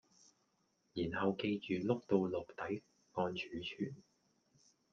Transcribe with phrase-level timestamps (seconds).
[0.95, 2.81] 然後記住碌到落底
[3.13, 3.95] 按儲存